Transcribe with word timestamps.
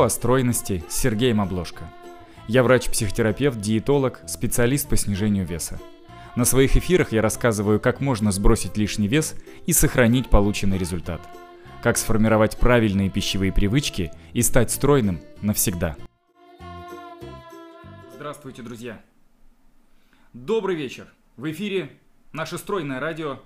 О 0.00 0.08
стройности 0.08 0.82
с 0.88 0.96
Сергеем 0.96 1.42
Обложко. 1.42 1.84
Я 2.48 2.62
врач-психотерапевт, 2.62 3.60
диетолог, 3.60 4.20
специалист 4.26 4.88
по 4.88 4.96
снижению 4.96 5.44
веса. 5.44 5.78
На 6.36 6.46
своих 6.46 6.74
эфирах 6.74 7.12
я 7.12 7.20
рассказываю, 7.20 7.78
как 7.80 8.00
можно 8.00 8.32
сбросить 8.32 8.78
лишний 8.78 9.08
вес 9.08 9.34
и 9.66 9.74
сохранить 9.74 10.30
полученный 10.30 10.78
результат. 10.78 11.20
Как 11.82 11.98
сформировать 11.98 12.56
правильные 12.56 13.10
пищевые 13.10 13.52
привычки 13.52 14.10
и 14.32 14.40
стать 14.40 14.70
стройным 14.70 15.20
навсегда. 15.42 15.98
Здравствуйте, 18.14 18.62
друзья! 18.62 19.02
Добрый 20.32 20.76
вечер! 20.76 21.08
В 21.36 21.50
эфире 21.52 21.90
наше 22.32 22.56
стройное 22.56 23.00
радио. 23.00 23.40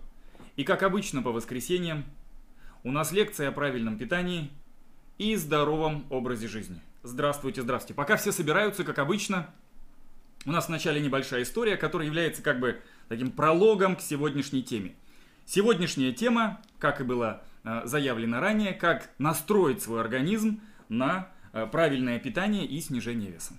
И 0.54 0.62
как 0.62 0.84
обычно 0.84 1.20
по 1.20 1.32
воскресеньям 1.32 2.04
у 2.84 2.92
нас 2.92 3.10
лекция 3.10 3.48
о 3.48 3.52
правильном 3.52 3.98
питании– 3.98 4.52
и 5.18 5.36
здоровом 5.36 6.06
образе 6.10 6.48
жизни. 6.48 6.80
Здравствуйте, 7.02 7.62
здравствуйте. 7.62 7.94
Пока 7.94 8.16
все 8.16 8.32
собираются, 8.32 8.84
как 8.84 8.98
обычно, 8.98 9.50
у 10.46 10.50
нас 10.50 10.68
вначале 10.68 11.00
небольшая 11.00 11.42
история, 11.42 11.76
которая 11.76 12.06
является 12.06 12.42
как 12.42 12.60
бы 12.60 12.80
таким 13.08 13.30
прологом 13.30 13.96
к 13.96 14.00
сегодняшней 14.00 14.62
теме. 14.62 14.94
Сегодняшняя 15.46 16.12
тема, 16.12 16.60
как 16.78 17.00
и 17.00 17.04
было 17.04 17.42
э, 17.64 17.82
заявлено 17.84 18.40
ранее, 18.40 18.72
как 18.72 19.10
настроить 19.18 19.82
свой 19.82 20.00
организм 20.00 20.60
на 20.88 21.28
э, 21.52 21.66
правильное 21.66 22.18
питание 22.18 22.66
и 22.66 22.80
снижение 22.80 23.30
веса. 23.30 23.54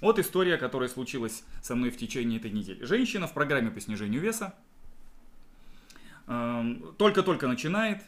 Вот 0.00 0.18
история, 0.18 0.56
которая 0.56 0.88
случилась 0.88 1.44
со 1.62 1.74
мной 1.76 1.90
в 1.90 1.96
течение 1.96 2.38
этой 2.38 2.50
недели. 2.50 2.84
Женщина 2.84 3.26
в 3.26 3.32
программе 3.32 3.70
по 3.70 3.80
снижению 3.80 4.20
веса 4.20 4.54
э, 6.26 6.76
только-только 6.98 7.46
начинает, 7.46 8.02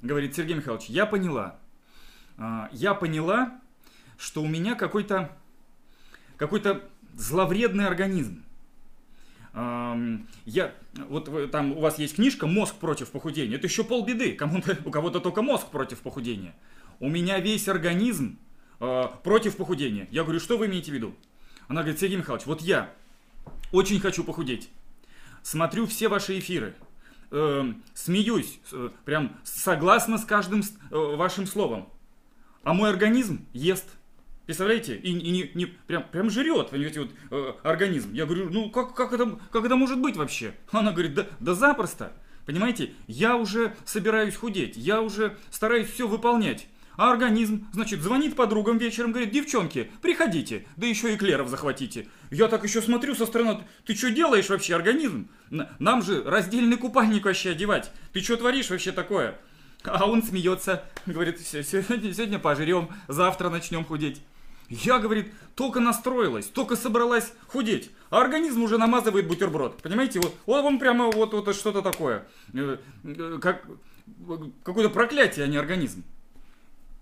говорит, 0.00 0.34
Сергей 0.34 0.54
Михайлович, 0.54 0.86
я 0.86 1.06
поняла, 1.06 1.58
я 2.72 2.94
поняла, 2.94 3.60
что 4.16 4.42
у 4.42 4.46
меня 4.46 4.74
какой-то 4.74 5.30
какой-то 6.36 6.82
зловредный 7.14 7.86
организм. 7.86 8.42
Я, 9.54 10.74
вот 11.08 11.50
там 11.52 11.72
у 11.72 11.80
вас 11.80 12.00
есть 12.00 12.16
книжка 12.16 12.48
«Мозг 12.48 12.74
против 12.74 13.10
похудения». 13.12 13.56
Это 13.56 13.68
еще 13.68 13.84
полбеды. 13.84 14.32
Кому-то, 14.32 14.76
у 14.84 14.90
кого-то 14.90 15.20
только 15.20 15.42
мозг 15.42 15.68
против 15.68 16.00
похудения. 16.00 16.56
У 16.98 17.08
меня 17.08 17.38
весь 17.38 17.68
организм 17.68 18.38
э, 18.80 19.04
против 19.22 19.56
похудения. 19.56 20.08
Я 20.10 20.24
говорю, 20.24 20.40
что 20.40 20.58
вы 20.58 20.66
имеете 20.66 20.90
в 20.90 20.94
виду? 20.94 21.14
Она 21.68 21.82
говорит, 21.82 22.00
Сергей 22.00 22.18
Михайлович, 22.18 22.46
вот 22.46 22.60
я 22.62 22.92
очень 23.72 24.00
хочу 24.00 24.24
похудеть. 24.24 24.68
Смотрю 25.42 25.86
все 25.86 26.08
ваши 26.08 26.38
эфиры. 26.38 26.74
Э, 27.30 27.72
смеюсь, 27.94 28.60
э, 28.72 28.90
прям 29.04 29.36
согласна 29.44 30.18
с 30.18 30.24
каждым 30.24 30.62
э, 30.62 30.96
вашим 31.16 31.46
словом 31.46 31.88
а 32.64 32.74
мой 32.74 32.90
организм 32.90 33.46
ест. 33.52 33.86
Представляете? 34.46 34.96
И, 34.96 35.10
и 35.10 35.30
не, 35.30 35.50
не, 35.54 35.66
прям, 35.66 36.04
прям 36.10 36.28
жрет, 36.28 36.70
понимаете, 36.70 37.00
вот, 37.00 37.10
э, 37.30 37.52
организм. 37.62 38.12
Я 38.12 38.26
говорю, 38.26 38.50
ну 38.50 38.70
как, 38.70 38.94
как, 38.94 39.12
это, 39.12 39.38
как 39.50 39.64
это 39.64 39.76
может 39.76 40.00
быть 40.00 40.16
вообще? 40.16 40.54
Она 40.70 40.92
говорит, 40.92 41.14
да, 41.14 41.26
да 41.40 41.54
запросто. 41.54 42.12
Понимаете, 42.44 42.92
я 43.06 43.36
уже 43.36 43.74
собираюсь 43.86 44.36
худеть, 44.36 44.76
я 44.76 45.00
уже 45.00 45.38
стараюсь 45.50 45.88
все 45.88 46.06
выполнять. 46.06 46.66
А 46.96 47.10
организм, 47.10 47.66
значит, 47.72 48.02
звонит 48.02 48.36
подругам 48.36 48.78
вечером, 48.78 49.10
говорит, 49.10 49.32
девчонки, 49.32 49.90
приходите, 50.00 50.66
да 50.76 50.86
еще 50.86 51.14
и 51.14 51.16
клеров 51.16 51.48
захватите. 51.48 52.06
Я 52.30 52.46
так 52.48 52.62
еще 52.62 52.80
смотрю 52.82 53.14
со 53.14 53.26
стороны, 53.26 53.64
ты 53.84 53.94
что 53.94 54.10
делаешь 54.10 54.48
вообще, 54.48 54.76
организм? 54.76 55.28
Нам 55.50 56.02
же 56.02 56.22
раздельный 56.22 56.76
купальник 56.76 57.24
вообще 57.24 57.50
одевать. 57.50 57.90
Ты 58.12 58.20
что 58.20 58.36
творишь 58.36 58.70
вообще 58.70 58.92
такое? 58.92 59.38
А 59.84 60.06
он 60.08 60.22
смеется, 60.22 60.84
говорит, 61.04 61.40
сегодня, 61.40 62.12
сегодня 62.14 62.38
пожрем, 62.38 62.90
завтра 63.06 63.50
начнем 63.50 63.84
худеть. 63.84 64.22
Я, 64.70 64.98
говорит, 64.98 65.32
только 65.54 65.80
настроилась, 65.80 66.46
только 66.46 66.74
собралась 66.74 67.32
худеть, 67.48 67.90
а 68.08 68.22
организм 68.22 68.62
уже 68.62 68.78
намазывает 68.78 69.28
бутерброд. 69.28 69.82
Понимаете, 69.82 70.20
вот, 70.20 70.34
вот 70.46 70.64
он 70.64 70.78
прямо 70.78 71.10
вот, 71.10 71.34
вот 71.34 71.54
что-то 71.54 71.82
такое. 71.82 72.26
Э, 72.54 72.78
э, 73.04 73.38
как, 73.42 73.66
какое-то 74.62 74.88
проклятие, 74.88 75.44
а 75.44 75.48
не 75.48 75.58
организм. 75.58 76.02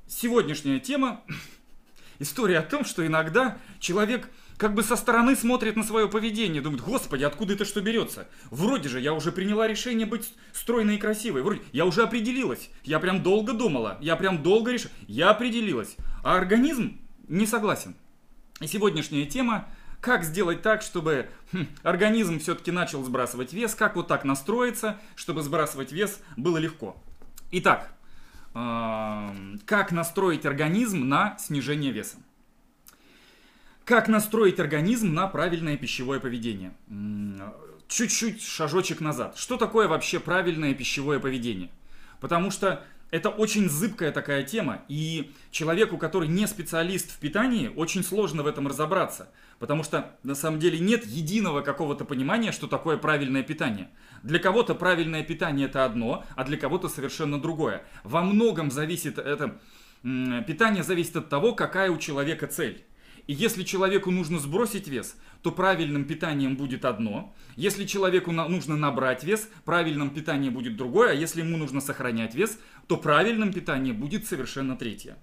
Сегодняшняя 0.08 0.80
тема, 0.80 1.22
история 2.18 2.58
о 2.58 2.62
том, 2.62 2.84
что 2.84 3.06
иногда 3.06 3.58
человек 3.78 4.28
как 4.62 4.74
бы 4.74 4.84
со 4.84 4.94
стороны 4.94 5.34
смотрит 5.34 5.74
на 5.74 5.82
свое 5.82 6.08
поведение, 6.08 6.62
думает, 6.62 6.82
господи, 6.82 7.24
откуда 7.24 7.54
это 7.54 7.64
что 7.64 7.80
берется? 7.80 8.28
Вроде 8.48 8.88
же 8.88 9.00
я 9.00 9.12
уже 9.12 9.32
приняла 9.32 9.66
решение 9.66 10.06
быть 10.06 10.32
стройной 10.52 10.94
и 10.94 10.98
красивой, 10.98 11.42
вроде 11.42 11.62
я 11.72 11.84
уже 11.84 12.04
определилась, 12.04 12.70
я 12.84 13.00
прям 13.00 13.24
долго 13.24 13.54
думала, 13.54 13.98
я 14.00 14.14
прям 14.14 14.40
долго 14.40 14.70
решила, 14.70 14.92
я 15.08 15.30
определилась, 15.30 15.96
а 16.22 16.36
организм 16.36 17.00
не 17.26 17.44
согласен. 17.44 17.96
И 18.60 18.68
сегодняшняя 18.68 19.26
тема 19.26 19.66
как 20.00 20.22
сделать 20.22 20.62
так, 20.62 20.82
чтобы 20.82 21.28
хм, 21.52 21.66
организм 21.82 22.38
все-таки 22.38 22.70
начал 22.70 23.02
сбрасывать 23.02 23.52
вес, 23.52 23.74
как 23.74 23.96
вот 23.96 24.06
так 24.06 24.22
настроиться, 24.22 24.96
чтобы 25.16 25.42
сбрасывать 25.42 25.90
вес 25.90 26.20
было 26.36 26.58
легко. 26.58 27.02
Итак, 27.50 27.92
э, 28.54 29.56
как 29.66 29.90
настроить 29.90 30.46
организм 30.46 31.08
на 31.08 31.36
снижение 31.38 31.90
веса? 31.90 32.18
Как 33.84 34.06
настроить 34.06 34.60
организм 34.60 35.12
на 35.12 35.26
правильное 35.26 35.76
пищевое 35.76 36.20
поведение? 36.20 36.72
Чуть-чуть 37.88 38.42
шажочек 38.42 39.00
назад. 39.00 39.36
Что 39.36 39.56
такое 39.56 39.88
вообще 39.88 40.20
правильное 40.20 40.72
пищевое 40.72 41.18
поведение? 41.18 41.68
Потому 42.20 42.52
что 42.52 42.84
это 43.10 43.28
очень 43.28 43.68
зыбкая 43.68 44.12
такая 44.12 44.44
тема, 44.44 44.82
и 44.88 45.32
человеку, 45.50 45.98
который 45.98 46.28
не 46.28 46.46
специалист 46.46 47.10
в 47.10 47.18
питании, 47.18 47.72
очень 47.74 48.04
сложно 48.04 48.44
в 48.44 48.46
этом 48.46 48.68
разобраться, 48.68 49.28
потому 49.58 49.82
что 49.82 50.16
на 50.22 50.34
самом 50.34 50.60
деле 50.60 50.78
нет 50.78 51.04
единого 51.04 51.60
какого-то 51.60 52.04
понимания, 52.04 52.52
что 52.52 52.68
такое 52.68 52.96
правильное 52.96 53.42
питание. 53.42 53.90
Для 54.22 54.38
кого-то 54.38 54.74
правильное 54.74 55.24
питание 55.24 55.66
это 55.66 55.84
одно, 55.84 56.24
а 56.36 56.44
для 56.44 56.56
кого-то 56.56 56.88
совершенно 56.88 57.38
другое. 57.38 57.84
Во 58.04 58.22
многом 58.22 58.70
зависит 58.70 59.18
это 59.18 59.58
питание 60.02 60.82
зависит 60.82 61.16
от 61.16 61.28
того, 61.28 61.54
какая 61.54 61.90
у 61.90 61.98
человека 61.98 62.46
цель. 62.46 62.84
И 63.26 63.32
если 63.32 63.62
человеку 63.62 64.10
нужно 64.10 64.38
сбросить 64.38 64.88
вес, 64.88 65.16
то 65.42 65.52
правильным 65.52 66.04
питанием 66.04 66.56
будет 66.56 66.84
одно. 66.84 67.34
Если 67.56 67.84
человеку 67.84 68.32
нужно 68.32 68.76
набрать 68.76 69.24
вес, 69.24 69.48
правильным 69.64 70.10
питанием 70.10 70.54
будет 70.54 70.76
другое. 70.76 71.10
А 71.10 71.14
если 71.14 71.40
ему 71.40 71.56
нужно 71.56 71.80
сохранять 71.80 72.34
вес, 72.34 72.58
то 72.86 72.96
правильным 72.96 73.52
питанием 73.52 73.96
будет 73.96 74.26
совершенно 74.26 74.76
третье. 74.76 75.16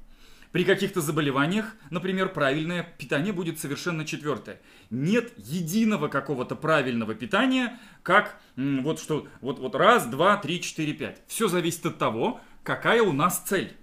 При 0.52 0.64
каких-то 0.64 1.00
заболеваниях, 1.00 1.76
например, 1.92 2.30
правильное 2.30 2.84
питание 2.98 3.34
будет 3.34 3.60
совершенно 3.60 4.04
четвертое. 4.04 4.60
Нет 4.90 5.32
единого 5.38 6.08
какого-то 6.08 6.56
правильного 6.56 7.14
питания, 7.14 7.78
как 8.02 8.42
вот 8.56 9.00
что, 9.00 9.28
вот, 9.42 9.60
вот 9.60 9.76
раз, 9.76 10.08
два, 10.08 10.38
три, 10.38 10.60
четыре, 10.60 10.94
пять. 10.94 11.22
Все 11.28 11.48
зависит 11.48 11.86
от 11.86 12.00
того, 12.00 12.42
какая 12.64 13.04
у 13.04 13.14
нас 13.14 13.44
цель. 13.46 13.74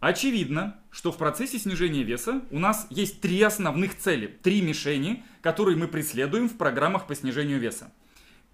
Очевидно, 0.00 0.76
что 0.90 1.10
в 1.10 1.16
процессе 1.16 1.58
снижения 1.58 2.02
веса 2.02 2.42
у 2.50 2.58
нас 2.58 2.86
есть 2.90 3.20
три 3.20 3.40
основных 3.42 3.96
цели, 3.96 4.26
три 4.42 4.60
мишени, 4.60 5.24
которые 5.40 5.76
мы 5.76 5.88
преследуем 5.88 6.48
в 6.48 6.56
программах 6.56 7.06
по 7.06 7.14
снижению 7.14 7.58
веса. 7.58 7.90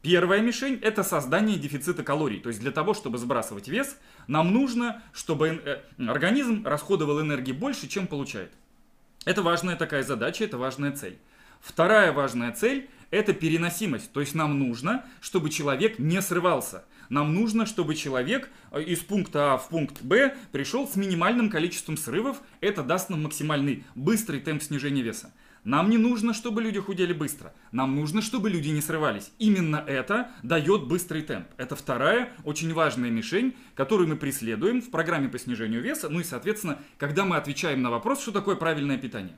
Первая 0.03 0.41
мишень– 0.41 0.79
это 0.83 1.05
создание 1.05 1.59
дефицита 1.59 2.03
калорий. 2.03 2.41
То 2.41 2.49
есть 2.49 2.61
для 2.61 2.73
того, 2.73 2.93
чтобы 2.93 3.19
сбрасывать 3.19 3.69
вес, 3.69 3.97
нам 4.27 4.53
нужно, 4.53 5.01
чтобы 5.13 5.49
э, 5.49 5.83
организм 6.09 6.67
расходовал 6.67 7.21
энергии 7.21 7.53
больше, 7.53 7.87
чем 7.87 8.09
получает. 8.09 8.53
Это 9.25 9.43
важная 9.43 9.77
такая 9.77 10.03
задача, 10.03 10.45
это 10.45 10.59
важная 10.59 10.91
цель. 10.91 11.19
Вторая 11.61 12.13
важная 12.13 12.51
цель– 12.53 12.91
это 13.11 13.33
переносимость. 13.33 14.13
То 14.13 14.21
есть 14.21 14.35
нам 14.35 14.59
нужно, 14.59 15.05
чтобы 15.21 15.51
человек 15.51 16.01
не 16.01 16.21
срывался. 16.21 16.85
Нам 17.09 17.35
нужно, 17.35 17.67
чтобы 17.67 17.95
человек 17.95 18.51
э, 18.71 18.83
из 18.83 19.01
пункта 19.01 19.55
А 19.55 19.57
в 19.59 19.69
пункт 19.69 20.03
Б 20.03 20.37
пришел 20.53 20.89
с 20.89 20.97
минимальным 20.97 21.51
количеством 21.51 21.97
срывов. 21.97 22.41
Это 22.61 22.83
даст 22.83 23.11
нам 23.11 23.23
максимальный 23.23 23.85
быстрый 23.95 24.41
темп 24.41 24.63
снижения 24.63 25.03
веса. 25.03 25.33
Нам 25.65 25.91
не 25.91 25.97
нужно, 25.97 26.35
чтобы 26.35 26.61
люди 26.61 26.81
худели 26.81 27.13
быстро. 27.13 27.55
Нам 27.71 27.95
нужно, 27.95 28.21
чтобы 28.21 28.51
люди 28.51 28.71
не 28.71 28.81
срывались. 28.81 29.31
Именно 29.39 29.85
это 29.87 30.33
дает 30.43 30.89
быстрый 30.89 31.23
темп. 31.23 31.47
Это 31.57 31.77
вторая 31.77 32.33
очень 32.43 32.75
важная 32.75 33.11
мишень, 33.11 33.55
которую 33.77 34.09
мы 34.09 34.17
преследуем 34.17 34.83
в 34.83 34.91
программе 34.91 35.29
по 35.29 35.39
снижению 35.39 35.81
веса. 35.81 36.09
Ну 36.09 36.19
и, 36.19 36.25
соответственно, 36.25 36.81
когда 36.99 37.25
мы 37.25 37.37
отвечаем 37.37 37.81
на 37.81 37.91
вопрос, 37.91 38.23
что 38.23 38.33
такое 38.33 38.57
правильное 38.57 38.99
питание. 38.99 39.37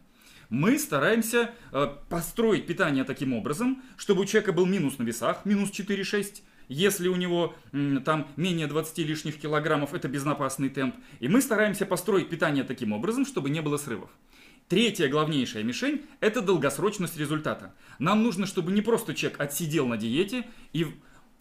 Мы 0.49 0.79
стараемся 0.79 1.51
э, 1.73 1.89
построить 2.09 2.67
питание 2.67 3.05
таким 3.05 3.35
образом, 3.35 3.83
чтобы 3.97 4.23
у 4.23 4.25
человека 4.25 4.53
был 4.53 4.67
минус 4.67 4.99
на 4.99 5.03
весах, 5.03 5.45
минус 5.45 5.71
4,6, 5.71 6.43
если 6.69 7.09
у 7.09 7.17
него 7.17 7.55
там 8.05 8.29
менее 8.37 8.67
20 8.67 8.99
лишних 8.99 9.39
килограммов, 9.39 9.95
это 9.95 10.09
безопасный 10.09 10.69
темп. 10.69 10.97
И 11.21 11.29
мы 11.29 11.41
стараемся 11.41 11.87
построить 11.87 12.29
питание 12.29 12.65
таким 12.65 12.93
образом, 12.93 13.27
чтобы 13.27 13.51
не 13.51 13.61
было 13.61 13.77
срывов. 13.77 14.11
Третья 14.69 15.09
главнейшая 15.09 15.63
мишень– 15.63 16.03
это 16.21 16.41
долгосрочность 16.41 17.19
результата. 17.19 17.75
Нам 17.99 18.23
нужно, 18.23 18.47
чтобы 18.47 18.73
не 18.73 18.81
просто 18.81 19.15
человек 19.15 19.39
отсидел 19.41 19.87
на 19.87 19.99
диете 19.99 20.47
и 20.73 20.87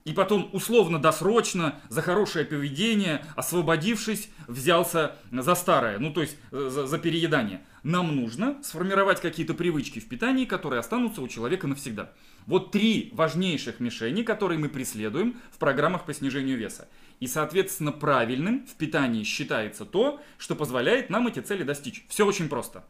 и 0.05 0.11
потом 0.11 0.49
условно-досрочно 0.51 1.79
за 1.89 2.01
хорошее 2.01 2.45
поведение, 2.45 3.25
освободившись, 3.35 4.29
взялся 4.47 5.15
за 5.31 5.55
старое, 5.55 5.97
ну 5.99 6.11
то 6.11 6.21
есть 6.21 6.37
э, 6.51 6.69
за, 6.69 6.87
за 6.87 6.97
переедание. 6.97 7.61
Нам 7.83 8.15
нужно 8.15 8.61
сформировать 8.63 9.21
какие-то 9.21 9.53
привычки 9.53 9.99
в 9.99 10.07
питании, 10.07 10.45
которые 10.45 10.79
останутся 10.79 11.21
у 11.21 11.27
человека 11.27 11.67
навсегда. 11.67 12.11
Вот 12.45 12.71
три 12.71 13.09
важнейших 13.13 13.79
мишени, 13.79 14.23
которые 14.23 14.57
мы 14.57 14.69
преследуем 14.69 15.37
в 15.51 15.57
программах 15.57 16.05
по 16.05 16.13
снижению 16.13 16.57
веса. 16.57 16.87
И, 17.19 17.27
соответственно, 17.27 17.91
правильным 17.91 18.65
в 18.65 18.75
питании 18.75 19.23
считается 19.23 19.85
то, 19.85 20.21
что 20.37 20.55
позволяет 20.55 21.09
нам 21.09 21.27
эти 21.27 21.39
цели 21.39 21.63
достичь. 21.63 22.05
Все 22.09 22.25
очень 22.25 22.49
просто. 22.49 22.83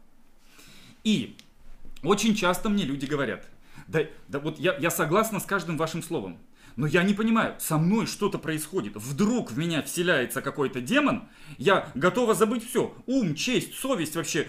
И 1.04 1.36
очень 2.02 2.34
часто 2.34 2.68
мне 2.68 2.84
люди 2.84 3.06
говорят, 3.06 3.46
да, 3.86 4.00
да 4.28 4.38
вот 4.40 4.58
я, 4.58 4.76
я 4.76 4.90
согласна 4.90 5.40
с 5.40 5.44
каждым 5.44 5.76
вашим 5.76 6.02
словом, 6.02 6.38
но 6.76 6.86
я 6.86 7.02
не 7.02 7.14
понимаю, 7.14 7.54
со 7.58 7.78
мной 7.78 8.06
что-то 8.06 8.38
происходит. 8.38 8.96
Вдруг 8.96 9.52
в 9.52 9.58
меня 9.58 9.82
вселяется 9.82 10.42
какой-то 10.42 10.80
демон, 10.80 11.28
я 11.58 11.90
готова 11.94 12.34
забыть 12.34 12.68
все. 12.68 12.94
Ум, 13.06 13.34
честь, 13.34 13.74
совесть 13.74 14.16
вообще. 14.16 14.48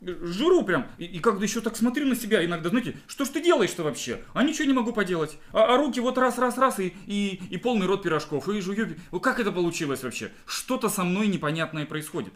Жру 0.00 0.64
прям. 0.64 0.86
И, 0.98 1.04
и 1.04 1.18
когда 1.20 1.44
еще 1.44 1.60
так 1.60 1.76
смотрю 1.76 2.06
на 2.06 2.16
себя 2.16 2.44
иногда, 2.44 2.70
знаете, 2.70 2.96
что 3.06 3.24
ж 3.24 3.28
ты 3.28 3.42
делаешь-то 3.42 3.82
вообще? 3.82 4.20
А 4.32 4.42
ничего 4.42 4.64
не 4.64 4.72
могу 4.72 4.92
поделать. 4.92 5.38
А, 5.52 5.74
а 5.74 5.76
руки 5.76 6.00
вот 6.00 6.18
раз-раз-раз 6.18 6.80
и, 6.80 6.94
и, 7.06 7.40
и 7.50 7.56
полный 7.56 7.86
рот 7.86 8.02
пирожков. 8.02 8.48
И 8.48 8.60
жую. 8.60 8.96
Как 9.22 9.40
это 9.40 9.52
получилось 9.52 10.02
вообще? 10.02 10.30
Что-то 10.46 10.88
со 10.88 11.04
мной 11.04 11.28
непонятное 11.28 11.86
происходит. 11.86 12.32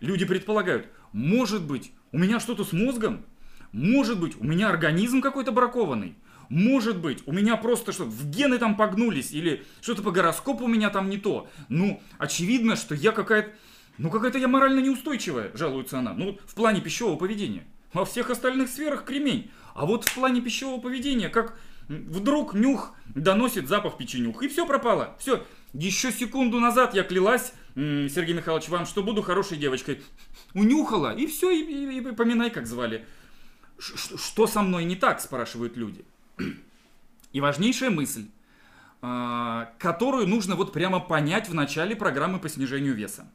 Люди 0.00 0.26
предполагают, 0.26 0.88
может 1.12 1.62
быть, 1.62 1.92
у 2.12 2.18
меня 2.18 2.38
что-то 2.38 2.64
с 2.64 2.72
мозгом? 2.72 3.24
Может 3.72 4.20
быть, 4.20 4.38
у 4.40 4.44
меня 4.44 4.68
организм 4.68 5.20
какой-то 5.20 5.52
бракованный? 5.52 6.16
Может 6.48 6.98
быть, 6.98 7.22
у 7.26 7.32
меня 7.32 7.56
просто 7.56 7.92
что 7.92 8.04
в 8.04 8.30
гены 8.30 8.58
там 8.58 8.76
погнулись, 8.76 9.32
или 9.32 9.64
что-то 9.80 10.02
по 10.02 10.10
гороскопу 10.10 10.64
у 10.64 10.68
меня 10.68 10.90
там 10.90 11.10
не 11.10 11.18
то. 11.18 11.48
Ну, 11.68 12.02
очевидно, 12.18 12.76
что 12.76 12.94
я 12.94 13.12
какая-то, 13.12 13.50
ну 13.98 14.10
какая-то 14.10 14.38
я 14.38 14.48
морально 14.48 14.80
неустойчивая, 14.80 15.50
жалуется 15.54 15.98
она. 15.98 16.12
Ну, 16.12 16.38
в 16.46 16.54
плане 16.54 16.80
пищевого 16.80 17.16
поведения. 17.16 17.64
Во 17.92 18.04
всех 18.04 18.30
остальных 18.30 18.68
сферах 18.68 19.04
кремень. 19.04 19.50
А 19.74 19.86
вот 19.86 20.04
в 20.04 20.14
плане 20.14 20.40
пищевого 20.40 20.80
поведения, 20.80 21.28
как 21.28 21.58
вдруг 21.88 22.54
нюх 22.54 22.94
доносит 23.14 23.68
запах 23.68 23.96
печенюх, 23.96 24.42
и 24.42 24.48
все 24.48 24.66
пропало. 24.66 25.16
Все, 25.18 25.44
еще 25.72 26.12
секунду 26.12 26.60
назад 26.60 26.94
я 26.94 27.02
клялась, 27.02 27.52
Сергей 27.74 28.34
Михайлович, 28.34 28.68
вам, 28.68 28.86
что 28.86 29.02
буду 29.02 29.22
хорошей 29.22 29.58
девочкой. 29.58 30.00
Унюхала, 30.54 31.14
и 31.14 31.26
все, 31.26 31.50
и, 31.50 31.60
и, 31.60 31.98
и 31.98 32.00
поминай, 32.12 32.50
как 32.50 32.66
звали. 32.66 33.04
Что 33.78 34.46
со 34.46 34.62
мной 34.62 34.84
не 34.84 34.96
так, 34.96 35.20
спрашивают 35.20 35.76
люди. 35.76 36.04
И 37.32 37.40
важнейшая 37.40 37.90
мысль, 37.90 38.26
а, 39.02 39.72
которую 39.78 40.26
нужно 40.26 40.56
вот 40.56 40.72
прямо 40.72 41.00
понять 41.00 41.48
в 41.48 41.54
начале 41.54 41.94
программы 41.94 42.38
по 42.38 42.48
снижению 42.48 42.94
веса, 42.94 43.30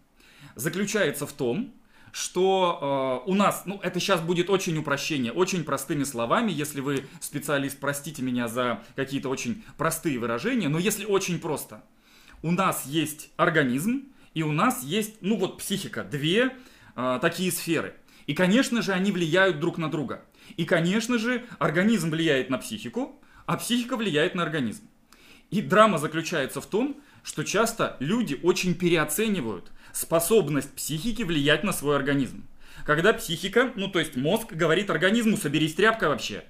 заключается 0.56 1.28
в 1.28 1.34
том, 1.34 1.74
что 2.12 3.24
э, 3.26 3.30
у 3.30 3.36
нас, 3.36 3.64
ну 3.66 3.80
это 3.82 4.00
сейчас 4.00 4.22
будет 4.22 4.50
очень 4.50 4.78
упрощение, 4.78 5.32
очень 5.32 5.64
простыми 5.64 6.04
словами, 6.04 6.52
если 6.52 6.82
вы 6.82 7.06
специалист, 7.22 7.80
простите 7.80 8.22
меня 8.22 8.48
за 8.48 8.84
какие-то 8.96 9.30
очень 9.30 9.64
простые 9.78 10.20
выражения, 10.20 10.68
но 10.68 10.78
если 10.78 11.06
очень 11.06 11.40
просто, 11.40 11.84
у 12.44 12.52
нас 12.52 12.86
есть 12.86 13.30
организм 13.38 14.04
и 14.34 14.44
у 14.44 14.52
нас 14.52 14.84
есть, 14.84 15.22
ну 15.22 15.38
вот 15.38 15.58
психика, 15.58 16.04
две 16.04 16.52
э, 16.96 17.20
такие 17.22 17.52
сферы. 17.52 17.96
И, 18.28 18.34
конечно 18.34 18.82
же, 18.82 18.94
они 18.94 19.12
влияют 19.12 19.60
друг 19.60 19.78
на 19.78 19.90
друга. 19.90 20.24
И, 20.58 20.66
конечно 20.66 21.18
же, 21.18 21.46
организм 21.60 22.12
влияет 22.12 22.50
на 22.50 22.58
психику, 22.58 23.22
а 23.46 23.58
психика 23.58 23.98
влияет 23.98 24.36
на 24.36 24.44
организм. 24.44 24.84
И 25.50 25.62
драма 25.62 25.98
заключается 25.98 26.62
в 26.62 26.66
том, 26.66 27.02
что 27.24 27.44
часто 27.44 27.98
люди 28.00 28.40
очень 28.42 28.74
переоценивают 28.74 29.72
способность 29.94 30.74
психики 30.74 31.24
влиять 31.24 31.64
на 31.64 31.74
свой 31.74 31.96
организм. 31.96 32.46
Когда 32.86 33.14
психика, 33.14 33.72
ну 33.76 33.90
то 33.90 34.00
есть 34.00 34.16
мозг, 34.16 34.54
говорит 34.54 34.90
организму, 34.90 35.38
соберись 35.38 35.76
тряпка 35.76 36.10
вообще. 36.10 36.46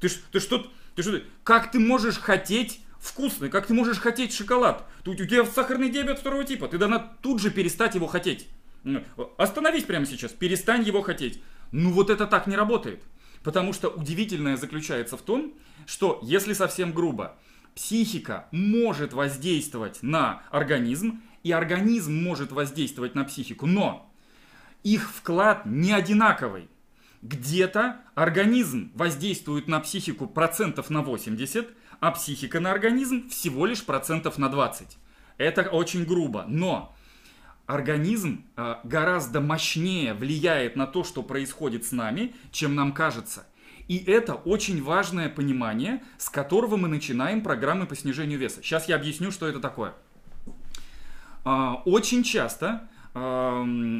Ты, 0.00 0.08
ты 0.30 0.40
что, 0.40 0.70
ты 0.94 1.02
что, 1.02 1.20
как 1.42 1.70
ты 1.70 1.80
можешь 1.80 2.18
хотеть 2.18 2.80
вкусный, 3.00 3.48
как 3.48 3.66
ты 3.66 3.74
можешь 3.74 3.98
хотеть 3.98 4.32
шоколад? 4.32 4.86
Тут 5.02 5.20
у 5.20 5.24
тебя 5.26 5.44
сахарный 5.44 5.90
диабет 5.90 6.18
второго 6.18 6.44
типа, 6.44 6.68
ты 6.68 6.78
должна 6.78 6.98
тут 6.98 7.40
же 7.40 7.50
перестать 7.50 7.94
его 7.94 8.06
хотеть. 8.06 8.46
Остановись 9.36 9.84
прямо 9.84 10.06
сейчас, 10.06 10.32
перестань 10.32 10.84
его 10.84 11.02
хотеть. 11.02 11.40
Ну 11.72 11.90
вот 11.90 12.10
это 12.10 12.26
так 12.26 12.46
не 12.46 12.56
работает. 12.56 13.02
Потому 13.42 13.72
что 13.72 13.88
удивительное 13.88 14.56
заключается 14.56 15.16
в 15.16 15.22
том, 15.22 15.54
что 15.86 16.18
если 16.22 16.52
совсем 16.52 16.92
грубо, 16.92 17.36
психика 17.74 18.46
может 18.50 19.12
воздействовать 19.12 20.02
на 20.02 20.42
организм, 20.50 21.22
и 21.44 21.52
организм 21.52 22.14
может 22.14 22.52
воздействовать 22.52 23.14
на 23.14 23.24
психику, 23.24 23.66
но 23.66 24.12
их 24.82 25.10
вклад 25.10 25.66
не 25.66 25.92
одинаковый. 25.92 26.68
Где-то 27.22 28.00
организм 28.14 28.92
воздействует 28.94 29.66
на 29.66 29.80
психику 29.80 30.26
процентов 30.26 30.90
на 30.90 31.02
80, 31.02 31.68
а 32.00 32.10
психика 32.12 32.60
на 32.60 32.70
организм 32.70 33.28
всего 33.28 33.66
лишь 33.66 33.84
процентов 33.84 34.38
на 34.38 34.48
20. 34.48 34.98
Это 35.36 35.62
очень 35.62 36.04
грубо, 36.04 36.44
но 36.48 36.94
организм 37.68 38.46
э, 38.56 38.76
гораздо 38.82 39.42
мощнее 39.42 40.14
влияет 40.14 40.74
на 40.74 40.86
то, 40.86 41.04
что 41.04 41.22
происходит 41.22 41.84
с 41.84 41.92
нами, 41.92 42.34
чем 42.50 42.74
нам 42.74 42.92
кажется. 42.92 43.46
И 43.88 43.98
это 43.98 44.34
очень 44.34 44.82
важное 44.82 45.28
понимание, 45.28 46.02
с 46.16 46.30
которого 46.30 46.76
мы 46.76 46.88
начинаем 46.88 47.42
программы 47.42 47.86
по 47.86 47.94
снижению 47.94 48.38
веса. 48.38 48.62
Сейчас 48.62 48.88
я 48.88 48.96
объясню, 48.96 49.30
что 49.30 49.46
это 49.46 49.60
такое. 49.60 49.92
Э, 51.44 51.74
очень 51.84 52.22
часто 52.22 52.88
э, 53.14 53.98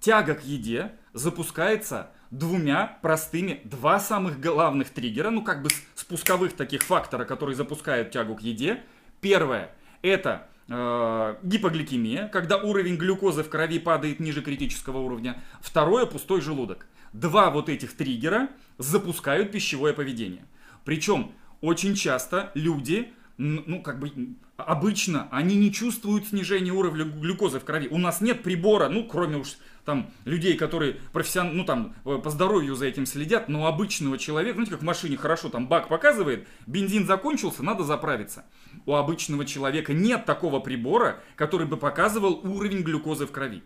тяга 0.00 0.34
к 0.34 0.44
еде 0.44 0.92
запускается 1.12 2.10
двумя 2.30 2.98
простыми, 3.02 3.60
два 3.64 4.00
самых 4.00 4.40
главных 4.40 4.88
триггера, 4.88 5.28
ну 5.28 5.44
как 5.44 5.62
бы 5.62 5.68
спусковых 5.94 6.54
таких 6.54 6.82
фактора, 6.82 7.26
которые 7.26 7.56
запускают 7.56 8.10
тягу 8.10 8.36
к 8.36 8.40
еде. 8.40 8.82
Первое– 9.20 9.70
это 10.02 10.48
э, 10.72 11.36
гипогликемия, 11.42 12.28
когда 12.28 12.56
уровень 12.58 12.96
глюкозы 12.96 13.42
в 13.42 13.48
крови 13.48 13.78
падает 13.78 14.20
ниже 14.20 14.42
критического 14.42 14.98
уровня. 14.98 15.42
Второе– 15.60 16.06
пустой 16.06 16.40
желудок. 16.40 16.86
Два 17.12 17.50
вот 17.50 17.68
этих 17.68 17.96
триггера 17.96 18.48
запускают 18.78 19.52
пищевое 19.52 19.92
поведение. 19.92 20.44
Причем 20.84 21.32
очень 21.60 21.94
часто 21.94 22.50
люди, 22.54 23.12
ну 23.36 23.82
как 23.82 23.98
бы 23.98 24.10
обычно, 24.56 25.28
они 25.30 25.56
не 25.56 25.72
чувствуют 25.72 26.28
снижения 26.28 26.72
уровня 26.72 27.04
глюкозы 27.04 27.60
в 27.60 27.64
крови. 27.64 27.88
У 27.90 27.98
нас 27.98 28.20
нет 28.20 28.42
прибора, 28.42 28.88
ну 28.88 29.06
кроме 29.06 29.36
уж 29.38 29.56
там 29.84 30.10
людей, 30.24 30.56
которые 30.56 30.96
профессионально, 31.12 31.58
ну 31.58 31.64
там 31.64 31.94
э, 32.04 32.18
по 32.22 32.30
здоровью 32.30 32.74
за 32.74 32.86
этим 32.86 33.06
следят, 33.06 33.48
но 33.48 33.66
обычного 33.66 34.18
человека, 34.18 34.54
знаете, 34.54 34.72
как 34.72 34.82
в 34.82 34.84
машине 34.84 35.16
хорошо, 35.16 35.48
там 35.48 35.66
бак 35.66 35.88
показывает, 35.88 36.46
бензин 36.66 37.06
закончился, 37.06 37.62
надо 37.62 37.84
заправиться. 37.84 38.44
У 38.86 38.94
обычного 38.94 39.44
человека 39.44 39.92
нет 39.92 40.24
такого 40.24 40.60
прибора, 40.60 41.20
который 41.36 41.66
бы 41.66 41.76
показывал 41.76 42.40
уровень 42.44 42.82
глюкозы 42.82 43.26
в 43.26 43.32
крови. 43.32 43.62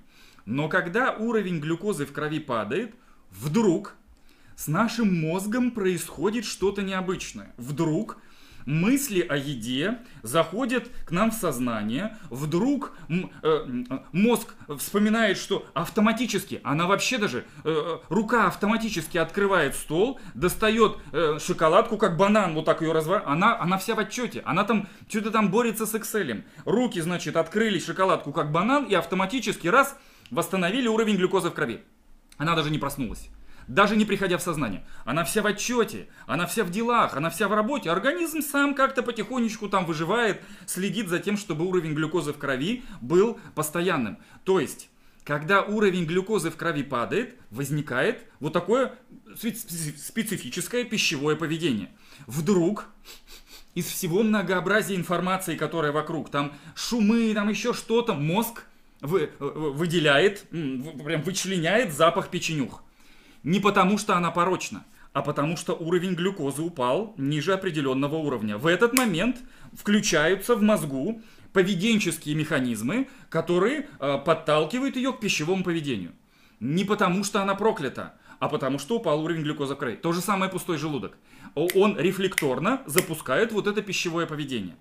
Но 0.46 0.68
когда 0.68 1.12
уровень 1.12 1.60
глюкозы 1.60 2.06
в 2.06 2.12
крови 2.12 2.40
падает, 2.40 2.94
вдруг 3.30 3.94
с 4.56 4.68
нашим 4.68 5.20
мозгом 5.20 5.70
происходит 5.70 6.46
что-то 6.46 6.82
необычное. 6.82 7.52
Вдруг 7.58 8.18
мысли 8.66 9.20
о 9.20 9.36
еде 9.36 9.98
заходят 10.22 10.88
к 11.06 11.12
нам 11.12 11.30
в 11.30 11.34
сознание, 11.34 12.16
вдруг 12.28 12.92
э, 13.08 13.66
мозг 14.12 14.54
вспоминает, 14.78 15.38
что 15.38 15.66
автоматически, 15.72 16.60
она 16.64 16.86
вообще 16.86 17.18
даже, 17.18 17.44
э, 17.64 17.98
рука 18.08 18.48
автоматически 18.48 19.18
открывает 19.18 19.74
стол, 19.74 20.20
достает 20.34 20.96
э, 21.12 21.38
шоколадку, 21.40 21.96
как 21.96 22.16
банан, 22.16 22.54
вот 22.54 22.64
так 22.64 22.82
ее 22.82 22.92
разворачивает, 22.92 23.32
она, 23.32 23.58
она 23.58 23.78
вся 23.78 23.94
в 23.94 23.98
отчете, 24.00 24.42
она 24.44 24.64
там 24.64 24.88
что-то 25.08 25.30
там 25.30 25.50
борется 25.50 25.86
с 25.86 25.94
Excel. 25.94 26.42
Руки, 26.64 27.00
значит, 27.00 27.36
открыли 27.36 27.78
шоколадку, 27.78 28.32
как 28.32 28.50
банан, 28.50 28.84
и 28.84 28.94
автоматически 28.94 29.68
раз 29.68 29.96
восстановили 30.30 30.88
уровень 30.88 31.16
глюкозы 31.16 31.50
в 31.50 31.54
крови. 31.54 31.84
Она 32.36 32.54
даже 32.54 32.70
не 32.70 32.78
проснулась 32.78 33.30
даже 33.68 33.96
не 33.96 34.04
приходя 34.04 34.38
в 34.38 34.42
сознание. 34.42 34.84
Она 35.04 35.24
вся 35.24 35.42
в 35.42 35.46
отчете, 35.46 36.08
она 36.26 36.46
вся 36.46 36.64
в 36.64 36.70
делах, 36.70 37.16
она 37.16 37.30
вся 37.30 37.48
в 37.48 37.54
работе. 37.54 37.90
Организм 37.90 38.42
сам 38.42 38.74
как-то 38.74 39.02
потихонечку 39.02 39.68
там 39.68 39.86
выживает, 39.86 40.42
следит 40.66 41.08
за 41.08 41.18
тем, 41.18 41.36
чтобы 41.36 41.66
уровень 41.66 41.94
глюкозы 41.94 42.32
в 42.32 42.38
крови 42.38 42.84
был 43.00 43.38
постоянным. 43.54 44.18
То 44.44 44.60
есть, 44.60 44.88
когда 45.24 45.62
уровень 45.62 46.06
глюкозы 46.06 46.50
в 46.50 46.56
крови 46.56 46.82
падает, 46.82 47.34
возникает 47.50 48.24
вот 48.40 48.52
такое 48.52 48.94
специфическое 49.36 50.84
пищевое 50.84 51.36
поведение. 51.36 51.90
Вдруг 52.26 52.86
из 53.74 53.86
всего 53.86 54.22
многообразия 54.22 54.94
информации, 54.94 55.56
которая 55.56 55.92
вокруг, 55.92 56.30
там 56.30 56.54
шумы, 56.74 57.34
там 57.34 57.48
еще 57.48 57.74
что-то, 57.74 58.14
мозг 58.14 58.64
вы, 59.00 59.30
выделяет, 59.38 60.48
прям 60.48 61.22
вычленяет 61.22 61.92
запах 61.92 62.30
печенюх. 62.30 62.82
Не 63.46 63.60
потому, 63.60 63.96
что 63.96 64.16
она 64.16 64.32
порочна, 64.32 64.84
а 65.12 65.22
потому 65.22 65.56
что 65.56 65.72
уровень 65.72 66.14
глюкозы 66.14 66.62
упал 66.62 67.14
ниже 67.16 67.52
определенного 67.52 68.16
уровня. 68.16 68.58
В 68.58 68.66
этот 68.66 68.92
момент 68.92 69.36
включаются 69.72 70.56
в 70.56 70.62
мозгу 70.62 71.22
поведенческие 71.52 72.34
механизмы, 72.34 73.08
которые 73.28 73.86
э, 74.00 74.18
подталкивают 74.18 74.96
ее 74.96 75.12
к 75.12 75.20
пищевому 75.20 75.62
поведению. 75.62 76.10
Не 76.58 76.82
потому 76.82 77.22
что 77.22 77.40
она 77.40 77.54
проклята, 77.54 78.14
а 78.40 78.48
потому 78.48 78.80
что 78.80 78.96
упал 78.96 79.22
уровень 79.22 79.44
глюкозы 79.44 79.76
в 79.76 79.78
крови. 79.78 79.94
То 79.94 80.12
же 80.12 80.20
самое 80.20 80.50
пустой 80.50 80.76
желудок. 80.76 81.16
Он 81.54 81.96
рефлекторно 81.96 82.82
запускает 82.86 83.52
вот 83.52 83.68
это 83.68 83.80
пищевое 83.80 84.26
поведение. 84.26 84.74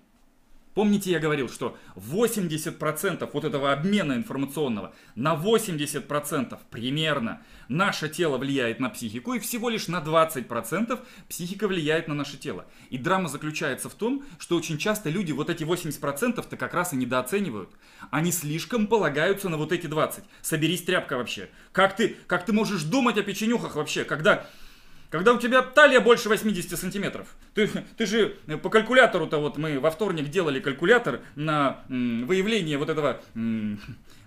Помните, 0.76 1.10
я 1.10 1.20
говорил, 1.20 1.48
что 1.48 1.74
80% 1.94 3.30
вот 3.32 3.44
этого 3.44 3.72
обмена 3.72 4.12
информационного, 4.12 4.94
на 5.14 5.34
80% 5.34 6.58
примерно 6.70 7.40
наше 7.68 8.10
тело 8.10 8.36
влияет 8.36 8.78
на 8.78 8.90
психику, 8.90 9.32
и 9.32 9.38
всего 9.38 9.70
лишь 9.70 9.88
на 9.88 10.02
20% 10.02 11.00
психика 11.30 11.66
влияет 11.66 12.08
на 12.08 12.14
наше 12.14 12.36
тело. 12.36 12.66
И 12.90 12.98
драма 12.98 13.30
заключается 13.30 13.88
в 13.88 13.94
том, 13.94 14.22
что 14.38 14.54
очень 14.54 14.76
часто 14.76 15.08
люди 15.08 15.32
вот 15.32 15.48
эти 15.48 15.64
80%-то 15.64 16.58
как 16.58 16.74
раз 16.74 16.92
и 16.92 16.96
недооценивают. 16.96 17.70
Они 18.10 18.30
слишком 18.30 18.86
полагаются 18.86 19.48
на 19.48 19.56
вот 19.56 19.72
эти 19.72 19.86
20. 19.86 20.24
Соберись, 20.42 20.82
тряпка 20.82 21.16
вообще. 21.16 21.48
Как 21.72 21.96
ты, 21.96 22.18
как 22.26 22.44
ты 22.44 22.52
можешь 22.52 22.82
думать 22.82 23.16
о 23.16 23.22
печенюхах 23.22 23.76
вообще, 23.76 24.04
когда 24.04 24.46
когда 25.10 25.32
у 25.32 25.38
тебя 25.38 25.62
талия 25.62 26.00
больше 26.00 26.28
80 26.28 26.78
сантиметров. 26.78 27.34
Ты, 27.54 27.68
ты 27.96 28.06
же 28.06 28.36
по 28.62 28.70
калькулятору-то 28.70 29.38
вот 29.38 29.56
мы 29.56 29.78
во 29.80 29.90
вторник 29.90 30.28
делали 30.30 30.60
калькулятор 30.60 31.20
на 31.34 31.84
м, 31.88 32.26
выявление 32.26 32.78
вот 32.78 32.88
этого 32.88 33.20
м, 33.34 33.80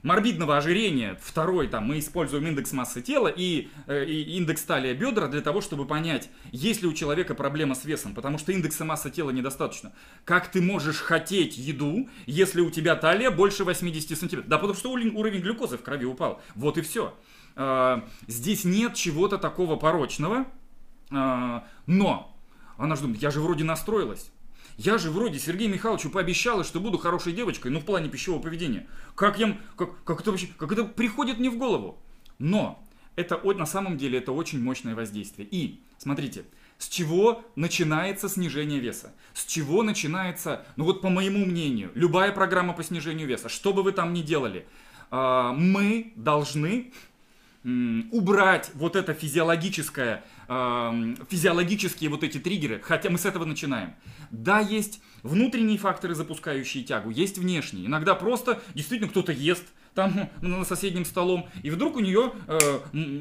морбидного 0.03 0.57
ожирения. 0.57 1.17
Второй 1.21 1.67
там 1.67 1.85
мы 1.85 1.99
используем 1.99 2.47
индекс 2.47 2.71
массы 2.73 3.01
тела 3.01 3.27
и, 3.27 3.69
э, 3.87 4.05
и 4.05 4.37
индекс 4.37 4.63
талия 4.63 4.93
бедра 4.93 5.27
для 5.27 5.41
того, 5.41 5.61
чтобы 5.61 5.85
понять, 5.85 6.29
есть 6.51 6.81
ли 6.81 6.87
у 6.87 6.93
человека 6.93 7.35
проблема 7.35 7.75
с 7.75 7.85
весом. 7.85 8.13
Потому 8.13 8.37
что 8.37 8.51
индекса 8.51 8.85
массы 8.85 9.09
тела 9.09 9.31
недостаточно. 9.31 9.93
Как 10.25 10.51
ты 10.51 10.61
можешь 10.61 10.97
хотеть 10.97 11.57
еду, 11.57 12.09
если 12.25 12.61
у 12.61 12.69
тебя 12.69 12.95
талия 12.95 13.31
больше 13.31 13.63
80 13.63 14.17
сантиметров? 14.17 14.49
Да 14.49 14.57
потому 14.57 14.77
что 14.77 14.91
уровень, 14.91 15.41
глюкозы 15.41 15.77
в 15.77 15.83
крови 15.83 16.05
упал. 16.05 16.41
Вот 16.55 16.77
и 16.77 16.81
все. 16.81 17.13
Э, 17.55 18.01
здесь 18.27 18.63
нет 18.63 18.95
чего-то 18.95 19.37
такого 19.37 19.75
порочного 19.75 20.47
а, 21.11 21.65
но 21.87 22.35
она 22.77 22.95
же 22.95 23.03
думает, 23.03 23.21
я 23.21 23.31
же 23.31 23.41
вроде 23.41 23.63
настроилась. 23.63 24.31
Я 24.79 24.97
же 24.97 25.11
вроде 25.11 25.39
Сергею 25.39 25.69
Михайловичу 25.69 26.09
пообещала, 26.09 26.63
что 26.63 26.79
буду 26.79 26.97
хорошей 26.97 27.33
девочкой, 27.33 27.69
ну 27.69 27.81
в 27.81 27.83
плане 27.83 28.07
пищевого 28.07 28.41
поведения. 28.41 28.87
Как, 29.13 29.37
я, 29.37 29.57
как, 29.75 30.05
как, 30.05 30.21
это 30.21 30.31
вообще, 30.31 30.47
как 30.57 30.71
это 30.71 30.85
приходит 30.85 31.37
мне 31.37 31.49
в 31.49 31.57
голову? 31.57 32.01
Но 32.37 32.81
это 33.17 33.41
на 33.43 33.65
самом 33.65 33.97
деле 33.97 34.19
это 34.19 34.31
очень 34.31 34.63
мощное 34.63 34.95
воздействие. 34.95 35.49
И 35.51 35.81
смотрите, 35.97 36.45
с 36.77 36.87
чего 36.87 37.43
начинается 37.57 38.29
снижение 38.29 38.79
веса? 38.79 39.13
С 39.33 39.45
чего 39.45 39.83
начинается, 39.83 40.65
ну 40.77 40.85
вот 40.85 41.01
по 41.01 41.09
моему 41.09 41.45
мнению, 41.45 41.91
любая 41.93 42.31
программа 42.31 42.71
по 42.71 42.81
снижению 42.81 43.27
веса, 43.27 43.49
что 43.49 43.73
бы 43.73 43.83
вы 43.83 43.91
там 43.91 44.13
ни 44.13 44.21
делали, 44.21 44.65
а, 45.11 45.51
мы 45.51 46.13
должны 46.15 46.93
убрать 47.63 48.71
вот 48.73 48.95
это 48.95 49.13
физиологическое, 49.13 50.23
физиологические 50.47 52.09
вот 52.09 52.23
эти 52.23 52.37
триггеры, 52.37 52.79
хотя 52.81 53.09
мы 53.09 53.17
с 53.17 53.25
этого 53.25 53.45
начинаем. 53.45 53.95
Да, 54.31 54.59
есть 54.59 55.01
внутренние 55.23 55.77
факторы, 55.77 56.15
запускающие 56.15 56.83
тягу, 56.83 57.09
есть 57.09 57.37
внешние. 57.37 57.87
Иногда 57.87 58.15
просто 58.15 58.61
действительно 58.73 59.09
кто-то 59.09 59.31
ест 59.31 59.65
там 59.93 60.29
на 60.41 60.63
соседнем 60.63 61.05
столом, 61.05 61.49
и 61.63 61.69
вдруг 61.69 61.97
у 61.97 61.99
нее 61.99 62.33
э, 62.47 62.59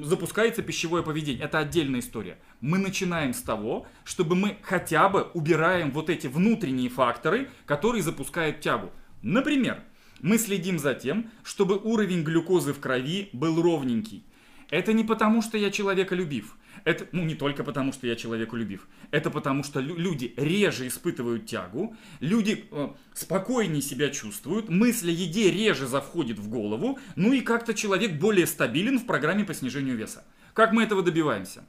запускается 0.05 0.63
пищевое 0.63 1.03
поведение. 1.03 1.45
Это 1.45 1.59
отдельная 1.59 2.01
история. 2.01 2.39
Мы 2.61 2.79
начинаем 2.79 3.35
с 3.35 3.43
того, 3.43 3.87
чтобы 4.05 4.37
мы 4.37 4.59
хотя 4.63 5.09
бы 5.09 5.23
убираем 5.35 5.91
вот 5.91 6.11
эти 6.11 6.27
внутренние 6.27 6.91
факторы, 6.91 7.51
которые 7.67 8.03
запускают 8.03 8.61
тягу. 8.61 8.93
Например, 9.23 9.83
мы 10.21 10.39
следим 10.39 10.79
за 10.79 10.95
тем, 10.95 11.31
чтобы 11.45 11.77
уровень 11.77 12.23
глюкозы 12.23 12.73
в 12.73 12.81
крови 12.81 13.31
был 13.33 13.61
ровненький. 13.61 14.25
Это 14.71 14.93
не 14.93 15.05
потому, 15.05 15.43
что 15.43 15.57
я 15.57 15.71
человеколюбив. 15.71 16.57
Это, 16.85 17.07
ну, 17.13 17.25
не 17.25 17.35
только 17.35 17.65
потому, 17.65 17.93
что 17.93 18.07
я 18.07 18.15
человеколюбив. 18.17 18.87
Это 19.11 19.31
потому, 19.31 19.65
что 19.65 19.81
люди 19.81 20.35
реже 20.37 20.87
испытывают 20.87 21.47
тягу, 21.47 21.97
люди 22.21 22.67
э, 22.71 22.89
спокойнее 23.15 23.83
себя 23.83 24.11
чувствуют, 24.11 24.69
мысль 24.69 25.09
о 25.09 25.13
еде 25.13 25.51
реже 25.51 25.87
заходит 25.87 26.39
в 26.39 26.49
голову, 26.49 26.99
ну 27.17 27.33
и 27.33 27.41
как-то 27.41 27.75
человек 27.75 28.19
более 28.19 28.47
стабилен 28.47 28.99
в 28.99 29.07
программе 29.07 29.45
по 29.45 29.55
снижению 29.55 29.97
веса. 29.97 30.25
Как 30.55 30.73
мы 30.73 30.83
этого 30.83 31.03
добиваемся? 31.03 31.65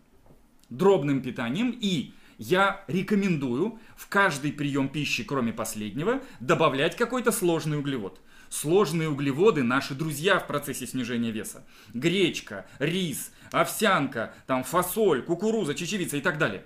Дробным 0.70 1.22
питанием 1.22 1.76
и 1.80 2.14
я 2.38 2.86
рекомендую 2.88 3.80
в 3.98 4.08
каждый 4.08 4.54
прием 4.54 4.88
пищи, 4.88 5.24
кроме 5.24 5.52
последнего, 5.52 6.22
добавлять 6.40 6.96
какой-то 6.96 7.32
сложный 7.32 7.78
углевод. 7.78 8.22
Сложные 8.50 9.10
углеводы 9.10 9.64
наши 9.64 9.94
друзья 9.94 10.40
в 10.40 10.48
процессе 10.48 10.88
снижения 10.88 11.32
веса. 11.32 11.64
Гречка, 11.94 12.66
рис, 12.80 13.32
овсянка, 13.52 14.34
там 14.48 14.64
фасоль, 14.64 15.22
кукуруза, 15.22 15.76
чечевица 15.76 16.18
и 16.18 16.22
так 16.22 16.40
далее. 16.40 16.64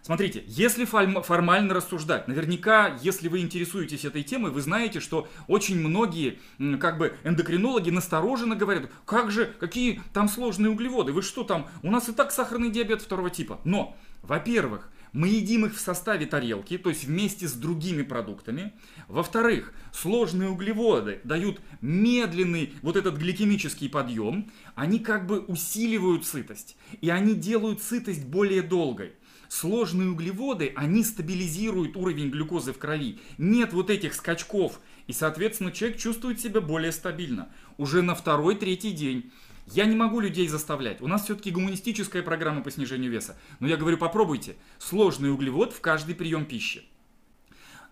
Смотрите, 0.00 0.42
если 0.46 0.86
формально 0.86 1.74
рассуждать, 1.74 2.28
наверняка, 2.28 2.96
если 3.02 3.28
вы 3.28 3.40
интересуетесь 3.40 4.06
этой 4.06 4.22
темой, 4.22 4.52
вы 4.52 4.62
знаете, 4.62 5.00
что 5.00 5.28
очень 5.48 5.78
многие 5.78 6.38
как 6.80 6.96
бы 6.96 7.14
эндокринологи 7.24 7.90
настороженно 7.90 8.56
говорят, 8.56 8.90
как 9.04 9.30
же, 9.30 9.52
какие 9.60 10.00
там 10.14 10.28
сложные 10.28 10.70
углеводы, 10.70 11.12
вы 11.12 11.20
что 11.20 11.44
там, 11.44 11.68
у 11.82 11.90
нас 11.90 12.08
и 12.08 12.12
так 12.12 12.32
сахарный 12.32 12.70
диабет 12.70 13.02
второго 13.02 13.28
типа. 13.28 13.60
Но, 13.64 13.98
во-первых, 14.22 14.88
мы 15.18 15.26
едим 15.26 15.66
их 15.66 15.74
в 15.74 15.80
составе 15.80 16.26
тарелки, 16.26 16.78
то 16.78 16.90
есть 16.90 17.02
вместе 17.02 17.48
с 17.48 17.52
другими 17.54 18.02
продуктами. 18.02 18.72
Во-вторых, 19.08 19.74
сложные 19.92 20.48
углеводы 20.48 21.20
дают 21.24 21.60
медленный 21.80 22.72
вот 22.82 22.94
этот 22.94 23.16
гликемический 23.16 23.88
подъем. 23.88 24.52
Они 24.76 25.00
как 25.00 25.26
бы 25.26 25.40
усиливают 25.40 26.24
сытость. 26.24 26.76
И 27.00 27.10
они 27.10 27.34
делают 27.34 27.82
сытость 27.82 28.26
более 28.26 28.62
долгой. 28.62 29.14
Сложные 29.48 30.10
углеводы, 30.10 30.72
они 30.76 31.02
стабилизируют 31.02 31.96
уровень 31.96 32.30
глюкозы 32.30 32.72
в 32.72 32.78
крови. 32.78 33.18
Нет 33.38 33.72
вот 33.72 33.90
этих 33.90 34.14
скачков. 34.14 34.78
И, 35.08 35.12
соответственно, 35.12 35.72
человек 35.72 35.98
чувствует 35.98 36.40
себя 36.40 36.60
более 36.60 36.92
стабильно. 36.92 37.48
Уже 37.76 38.02
на 38.02 38.14
второй-третий 38.14 38.92
день 38.92 39.32
я 39.72 39.84
не 39.86 39.96
могу 39.96 40.20
людей 40.20 40.48
заставлять. 40.48 41.00
У 41.00 41.06
нас 41.06 41.24
все-таки 41.24 41.50
гуманистическая 41.50 42.22
программа 42.22 42.62
по 42.62 42.70
снижению 42.70 43.10
веса. 43.10 43.36
Но 43.60 43.68
я 43.68 43.76
говорю, 43.76 43.98
попробуйте. 43.98 44.56
Сложный 44.78 45.32
углевод 45.32 45.72
в 45.72 45.80
каждый 45.80 46.14
прием 46.14 46.46
пищи. 46.46 46.84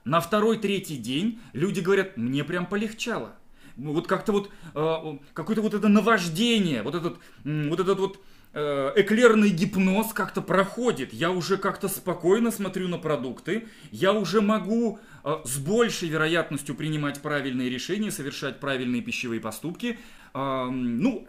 На 0.04 0.20
второй-третий 0.20 0.96
день 0.96 1.40
люди 1.52 1.80
говорят, 1.80 2.16
мне 2.16 2.44
прям 2.44 2.66
полегчало. 2.66 3.34
Вот 3.76 4.06
как-то 4.06 4.32
вот, 4.32 4.50
э, 4.74 5.18
какое-то 5.34 5.62
вот 5.62 5.74
это 5.74 5.88
наваждение, 5.88 6.82
вот 6.82 6.94
этот, 6.94 7.18
вот 7.44 7.80
этот 7.80 7.98
вот 7.98 8.20
э, 8.54 8.92
эклерный 8.96 9.50
гипноз 9.50 10.12
как-то 10.12 10.40
проходит. 10.40 11.12
Я 11.12 11.30
уже 11.30 11.58
как-то 11.58 11.88
спокойно 11.88 12.50
смотрю 12.50 12.88
на 12.88 12.98
продукты. 12.98 13.68
Я 13.90 14.12
уже 14.12 14.40
могу 14.40 14.98
э, 15.24 15.36
с 15.44 15.58
большей 15.58 16.08
вероятностью 16.08 16.74
принимать 16.74 17.20
правильные 17.20 17.68
решения, 17.68 18.10
совершать 18.10 18.60
правильные 18.60 19.02
пищевые 19.02 19.40
поступки. 19.40 19.98
Э, 20.32 20.68
ну, 20.70 21.26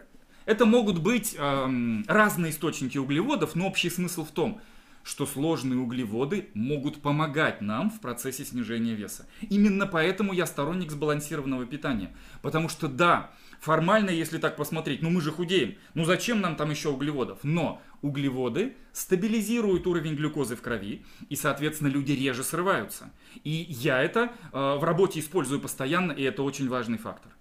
это 0.48 0.64
могут 0.64 0.98
быть 0.98 1.36
эм, 1.36 2.06
разные 2.08 2.52
источники 2.52 2.96
углеводов, 2.96 3.54
но 3.54 3.66
общий 3.66 3.90
смысл 3.90 4.24
в 4.24 4.30
том, 4.30 4.62
что 5.02 5.26
сложные 5.26 5.78
углеводы 5.78 6.48
могут 6.54 7.02
помогать 7.02 7.60
нам 7.60 7.90
в 7.90 8.00
процессе 8.00 8.46
снижения 8.46 8.94
веса. 8.94 9.26
Именно 9.42 9.86
поэтому 9.86 10.32
я 10.32 10.46
сторонник 10.46 10.90
сбалансированного 10.90 11.66
питания. 11.66 12.16
Потому 12.40 12.70
что 12.70 12.88
да, 12.88 13.30
формально, 13.60 14.08
если 14.08 14.38
так 14.38 14.56
посмотреть, 14.56 15.02
ну 15.02 15.10
мы 15.10 15.20
же 15.20 15.32
худеем, 15.32 15.74
ну 15.92 16.06
зачем 16.06 16.40
нам 16.40 16.56
там 16.56 16.70
еще 16.70 16.88
углеводов? 16.88 17.40
Но 17.42 17.82
углеводы 18.00 18.74
стабилизируют 18.94 19.86
уровень 19.86 20.14
глюкозы 20.14 20.56
в 20.56 20.62
крови, 20.62 21.04
и, 21.28 21.36
соответственно, 21.36 21.88
люди 21.88 22.12
реже 22.12 22.42
срываются. 22.42 23.10
И 23.44 23.66
я 23.68 24.02
это 24.02 24.32
э, 24.54 24.76
в 24.78 24.82
работе 24.82 25.20
использую 25.20 25.60
постоянно, 25.60 26.12
и 26.12 26.22
это 26.22 26.42
очень 26.42 26.70
важный 26.70 26.96
фактор. 26.96 27.32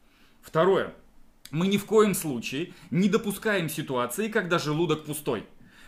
Второе 0.42 0.94
мы 1.52 1.68
ни 1.68 1.78
в 1.78 1.86
коем 1.86 2.14
случае 2.14 2.74
не 2.92 3.10
допускаем 3.10 3.70
ситуации, 3.70 4.28
когда 4.28 4.60
желудок 4.60 5.06
пустой. 5.06 5.46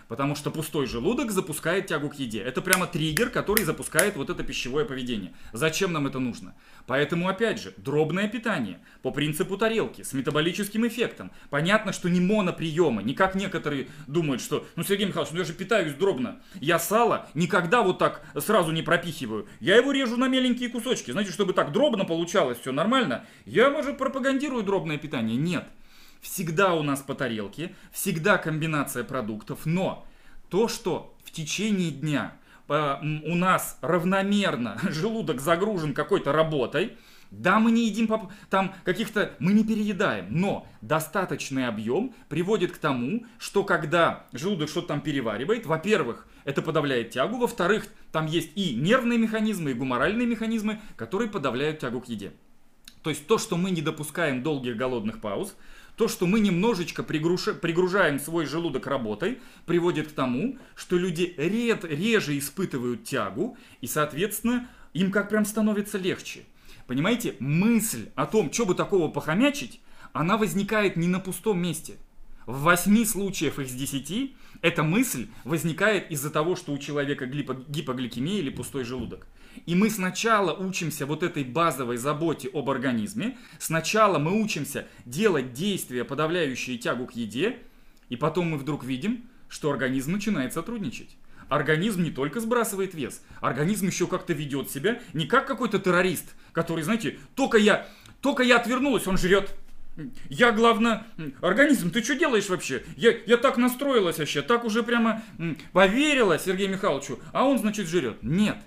Потому 0.09 0.35
что 0.35 0.49
пустой 0.49 0.87
желудок 0.87 1.29
запускает 1.29 1.85
тягу 1.85 2.09
к 2.09 2.15
еде. 2.15 2.39
Это 2.39 2.63
прямо 2.63 2.87
триггер, 2.87 3.29
который 3.29 3.63
запускает 3.63 4.15
вот 4.15 4.31
это 4.31 4.43
пищевое 4.43 4.83
поведение. 4.83 5.33
Зачем 5.53 5.93
нам 5.93 6.07
это 6.07 6.17
нужно? 6.17 6.55
Поэтому, 6.87 7.29
опять 7.29 7.61
же, 7.61 7.75
дробное 7.77 8.27
питание 8.27 8.79
по 9.03 9.11
принципу 9.11 9.55
тарелки 9.55 10.01
с 10.01 10.13
метаболическим 10.13 10.87
эффектом. 10.87 11.31
Понятно, 11.51 11.93
что 11.93 12.09
не 12.09 12.19
моноприемы. 12.19 13.03
Не 13.03 13.13
как 13.13 13.35
некоторые 13.35 13.87
думают, 14.07 14.41
что, 14.41 14.65
ну, 14.75 14.83
Сергей 14.83 15.05
Михайлович, 15.05 15.31
ну 15.31 15.39
я 15.39 15.45
же 15.45 15.53
питаюсь 15.53 15.93
дробно. 15.93 16.41
Я 16.55 16.79
сало 16.79 17.29
никогда 17.35 17.83
вот 17.83 17.99
так 17.99 18.25
сразу 18.35 18.71
не 18.71 18.81
пропихиваю. 18.81 19.47
Я 19.59 19.75
его 19.75 19.91
режу 19.91 20.17
на 20.17 20.27
меленькие 20.27 20.69
кусочки. 20.69 21.11
Знаете, 21.11 21.31
чтобы 21.31 21.53
так 21.53 21.71
дробно 21.71 22.03
получалось, 22.03 22.57
все 22.59 22.71
нормально. 22.71 23.25
Я, 23.45 23.69
может, 23.69 23.99
пропагандирую 23.99 24.63
дробное 24.63 24.97
питание. 24.97 25.37
Нет 25.37 25.67
всегда 26.21 26.73
у 26.75 26.83
нас 26.83 27.01
по 27.01 27.15
тарелке, 27.15 27.75
всегда 27.91 28.37
комбинация 28.37 29.03
продуктов, 29.03 29.65
но 29.65 30.05
То, 30.49 30.67
что 30.67 31.15
в 31.23 31.31
течение 31.31 31.91
дня 31.91 32.33
у 32.67 33.35
нас 33.35 33.77
равномерно 33.81 34.79
желудок 34.89 35.41
загружен 35.41 35.93
какой-то 35.93 36.31
работой, 36.31 36.97
да, 37.31 37.59
мы 37.59 37.71
не 37.71 37.85
едим 37.85 38.09
там 38.49 38.73
каких-то, 38.83 39.35
мы 39.39 39.53
не 39.53 39.63
переедаем, 39.63 40.27
но 40.29 40.67
достаточный 40.81 41.67
объем 41.67 42.15
приводит 42.27 42.71
к 42.71 42.77
тому, 42.77 43.25
что 43.37 43.63
когда 43.63 44.25
желудок 44.31 44.69
что-то 44.69 44.87
там 44.87 45.01
переваривает, 45.01 45.67
во-первых, 45.67 46.27
это 46.43 46.63
подавляет 46.63 47.11
тягу, 47.11 47.37
во-вторых, 47.37 47.85
там 48.11 48.25
есть 48.25 48.51
и 48.55 48.73
нервные 48.73 49.19
механизмы, 49.19 49.71
и 49.71 49.75
гуморальные 49.75 50.25
механизмы, 50.25 50.79
которые 50.95 51.29
подавляют 51.29 51.79
тягу 51.79 52.01
к 52.01 52.09
еде. 52.09 52.31
То 53.03 53.11
есть 53.11 53.27
то, 53.27 53.37
что 53.37 53.57
мы 53.57 53.69
не 53.71 53.81
допускаем 53.81 54.41
долгих 54.41 54.75
голодных 54.75 55.21
пауз, 55.21 55.55
то, 55.99 56.07
что 56.07 56.25
мы 56.25 56.39
немножечко 56.39 57.03
пригружаем 57.03 58.21
свой 58.21 58.45
желудок 58.45 58.87
работой, 58.87 59.39
приводит 59.65 60.07
к 60.07 60.11
тому, 60.13 60.57
что 60.73 60.97
люди 60.97 61.33
ред, 61.35 61.83
реже 61.83 62.37
испытывают 62.37 63.03
тягу, 63.03 63.57
и, 63.81 63.87
соответственно, 63.87 64.69
им 64.93 65.11
как 65.11 65.27
прям 65.27 65.43
становится 65.43 65.97
легче. 65.97 66.45
Понимаете, 66.87 67.35
мысль 67.39 68.11
о 68.15 68.27
том, 68.27 68.49
что 68.53 68.65
бы 68.65 68.75
такого 68.75 69.09
похомячить, 69.09 69.81
она 70.13 70.37
возникает 70.37 70.95
не 70.95 71.09
на 71.09 71.19
пустом 71.19 71.61
месте. 71.61 71.97
В 72.45 72.61
восьми 72.61 73.03
случаях 73.03 73.59
из 73.59 73.73
десяти 73.73 74.37
эта 74.61 74.83
мысль 74.83 75.27
возникает 75.43 76.09
из-за 76.11 76.29
того, 76.29 76.55
что 76.55 76.71
у 76.71 76.77
человека 76.77 77.25
гипогликемия 77.25 78.39
или 78.39 78.49
пустой 78.49 78.85
желудок. 78.85 79.27
И 79.65 79.75
мы 79.75 79.89
сначала 79.89 80.53
учимся 80.53 81.05
вот 81.05 81.23
этой 81.23 81.43
базовой 81.43 81.97
заботе 81.97 82.49
об 82.53 82.69
организме, 82.69 83.37
сначала 83.59 84.19
мы 84.19 84.41
учимся 84.41 84.87
делать 85.05 85.53
действия, 85.53 86.03
подавляющие 86.03 86.77
тягу 86.77 87.07
к 87.07 87.13
еде, 87.13 87.57
и 88.09 88.15
потом 88.15 88.51
мы 88.51 88.57
вдруг 88.57 88.83
видим, 88.83 89.23
что 89.47 89.71
организм 89.71 90.11
начинает 90.13 90.53
сотрудничать 90.53 91.17
организм 91.49 92.03
не 92.03 92.11
только 92.11 92.39
сбрасывает 92.39 92.93
вес, 92.93 93.21
организм 93.41 93.87
еще 93.87 94.07
как-то 94.07 94.33
ведет 94.33 94.71
себя 94.71 95.01
не 95.13 95.25
как 95.25 95.47
какой-то 95.47 95.79
террорист, 95.79 96.35
который, 96.53 96.83
знаете, 96.83 97.17
только 97.35 97.57
я, 97.57 97.87
только 98.21 98.43
я 98.43 98.57
отвернулась, 98.57 99.07
он 99.07 99.17
жрет. 99.17 99.53
Я, 100.29 100.53
главное, 100.53 101.05
организм, 101.41 101.91
ты 101.91 102.01
что 102.01 102.15
делаешь 102.15 102.47
вообще? 102.47 102.83
Я, 102.95 103.13
я 103.25 103.35
так 103.35 103.57
настроилась 103.57 104.19
вообще, 104.19 104.41
так 104.41 104.63
уже 104.63 104.81
прямо 104.81 105.21
поверила 105.73 106.39
Сергею 106.39 106.69
Михайловичу, 106.69 107.19
а 107.33 107.43
он, 107.43 107.57
значит, 107.57 107.87
жрет. 107.87 108.17
Нет. 108.21 108.57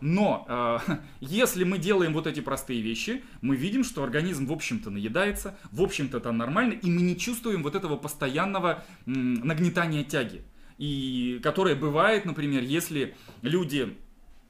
Но 0.00 0.46
э, 0.88 0.96
если 1.20 1.64
мы 1.64 1.78
делаем 1.78 2.12
вот 2.12 2.26
эти 2.26 2.40
простые 2.40 2.80
вещи, 2.80 3.22
мы 3.40 3.56
видим, 3.56 3.84
что 3.84 4.02
организм, 4.02 4.46
в 4.46 4.52
общем-то, 4.52 4.90
наедается, 4.90 5.58
в 5.72 5.82
общем-то, 5.82 6.20
там 6.20 6.36
нормально, 6.36 6.72
и 6.72 6.90
мы 6.90 7.02
не 7.02 7.16
чувствуем 7.16 7.62
вот 7.62 7.74
этого 7.74 7.96
постоянного 7.96 8.84
м, 9.06 9.34
нагнетания 9.34 10.04
тяги 10.04 10.44
и 10.78 11.40
которое 11.42 11.74
бывает, 11.74 12.24
например, 12.24 12.62
если 12.62 13.14
люди 13.42 13.96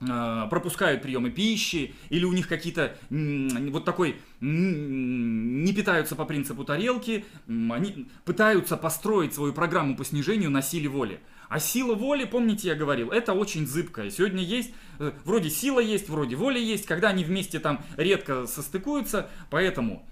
э, 0.00 0.46
пропускают 0.50 1.02
приемы 1.02 1.30
пищи, 1.30 1.94
или 2.10 2.24
у 2.24 2.32
них 2.32 2.48
какие-то 2.48 2.96
вот 3.10 3.84
такой 3.84 4.16
не 4.40 5.72
питаются 5.72 6.16
по 6.16 6.24
принципу 6.24 6.64
тарелки, 6.64 7.24
они 7.46 8.08
пытаются 8.24 8.76
построить 8.76 9.34
свою 9.34 9.52
программу 9.52 9.96
по 9.96 10.04
снижению 10.04 10.50
на 10.50 10.62
силе 10.62 10.88
воли. 10.88 11.20
А 11.48 11.60
сила 11.60 11.94
воли, 11.94 12.24
помните, 12.24 12.68
я 12.68 12.74
говорил, 12.74 13.10
это 13.10 13.32
очень 13.32 13.66
зыбкая. 13.66 14.10
Сегодня 14.10 14.42
есть, 14.42 14.72
э, 14.98 15.12
вроде 15.24 15.50
сила 15.50 15.80
есть, 15.80 16.08
вроде 16.08 16.36
воля 16.36 16.58
есть, 16.58 16.86
когда 16.86 17.08
они 17.08 17.24
вместе 17.24 17.60
там 17.60 17.84
редко 17.96 18.46
состыкуются, 18.46 19.30
поэтому 19.50 20.06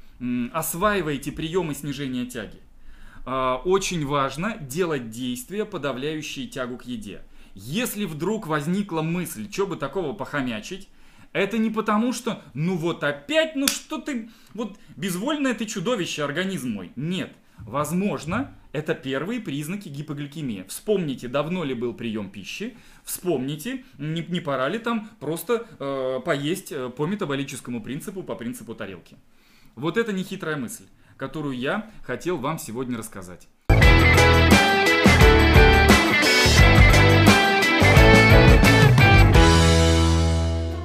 осваивайте 0.52 1.32
приемы 1.32 1.74
снижения 1.74 2.24
тяги. 2.26 2.60
А, 3.26 3.56
очень 3.64 4.06
важно 4.06 4.58
делать 4.58 5.10
действия, 5.10 5.64
подавляющие 5.64 6.46
тягу 6.46 6.76
к 6.76 6.84
еде. 6.84 7.22
Если 7.54 8.04
вдруг 8.04 8.46
возникла 8.46 9.02
мысль, 9.02 9.50
что 9.50 9.66
бы 9.66 9.76
такого 9.76 10.12
похомячить, 10.12 10.88
это 11.32 11.58
не 11.58 11.70
потому, 11.70 12.12
что, 12.12 12.42
ну 12.52 12.76
вот 12.76 13.02
опять, 13.02 13.56
ну 13.56 13.66
что 13.66 13.98
ты, 13.98 14.30
вот 14.52 14.78
безвольное 14.96 15.54
ты 15.54 15.66
чудовище, 15.66 16.22
организм 16.22 16.70
мой. 16.70 16.92
Нет. 16.96 17.32
Возможно, 17.58 18.54
это 18.74 18.94
первые 18.94 19.40
признаки 19.40 19.88
гипогликемии. 19.88 20.66
Вспомните, 20.68 21.28
давно 21.28 21.64
ли 21.64 21.72
был 21.72 21.94
прием 21.94 22.28
пищи, 22.28 22.76
вспомните, 23.04 23.84
не, 23.96 24.20
не 24.20 24.40
пора 24.40 24.68
ли 24.68 24.78
там 24.78 25.08
просто 25.20 25.66
э, 25.78 26.20
поесть 26.22 26.72
э, 26.72 26.90
по 26.90 27.06
метаболическому 27.06 27.82
принципу, 27.82 28.22
по 28.22 28.34
принципу 28.34 28.74
тарелки. 28.74 29.16
Вот 29.74 29.96
это 29.96 30.12
не 30.12 30.22
хитрая 30.22 30.58
мысль 30.58 30.84
которую 31.16 31.56
я 31.56 31.90
хотел 32.02 32.38
вам 32.38 32.58
сегодня 32.58 32.98
рассказать. 32.98 33.48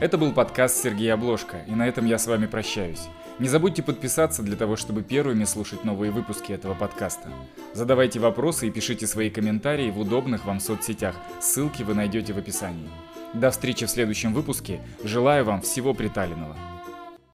Это 0.01 0.17
был 0.17 0.31
подкаст 0.31 0.81
Сергея 0.81 1.15
Обложка, 1.15 1.57
и 1.67 1.71
на 1.71 1.85
этом 1.85 2.05
я 2.05 2.17
с 2.17 2.25
вами 2.25 2.45
прощаюсь. 2.45 3.09
Не 3.38 3.49
забудьте 3.49 3.83
подписаться 3.83 4.41
для 4.43 4.55
того, 4.55 4.77
чтобы 4.77 5.03
первыми 5.03 5.43
слушать 5.43 5.83
новые 5.83 6.09
выпуски 6.09 6.53
этого 6.53 6.73
подкаста. 6.73 7.27
Задавайте 7.73 8.17
вопросы 8.21 8.67
и 8.67 8.71
пишите 8.71 9.07
свои 9.07 9.29
комментарии 9.29 9.91
в 9.91 9.99
удобных 9.99 10.45
вам 10.45 10.62
соцсетях. 10.62 11.15
Ссылки 11.41 11.83
вы 11.83 11.95
найдете 11.95 12.31
в 12.31 12.38
описании. 12.38 12.89
До 13.33 13.51
встречи 13.51 13.85
в 13.85 13.89
следующем 13.89 14.33
выпуске. 14.33 14.79
Желаю 15.03 15.43
вам 15.43 15.62
всего 15.62 15.93
приталенного. 15.93 16.55